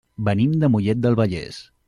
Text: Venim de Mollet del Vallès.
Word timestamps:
Venim 0.29 0.55
de 0.63 0.71
Mollet 0.77 1.05
del 1.05 1.21
Vallès. 1.21 1.63